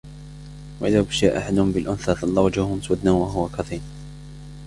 وَإِذَا 0.79 1.01
بُشِّرَ 1.01 1.37
أَحَدُهُمْ 1.37 1.71
بِالْأُنْثَى 1.71 2.13
ظَلَّ 2.13 2.39
وَجْهُهُ 2.39 2.75
مُسْوَدًّا 2.75 3.11
وَهُوَ 3.11 3.47
كَظِيمٌ 3.47 3.81